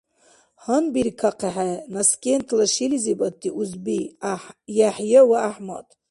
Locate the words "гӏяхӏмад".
5.41-5.87